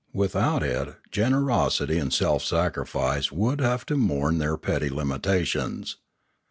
[0.13, 5.97] Without it generosity and self sacrifice would have to mourn their petty limitations.